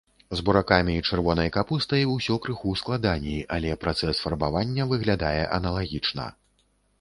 З 0.37 0.43
буракамі 0.45 0.93
і 0.99 1.01
чырвонай 1.09 1.51
капустай 1.57 2.07
усё 2.13 2.37
крыху 2.45 2.71
складаней, 2.81 3.43
але 3.59 3.77
працэс 3.85 4.23
фарбавання 4.25 4.89
выглядае 4.95 5.43
аналагічна. 5.61 6.27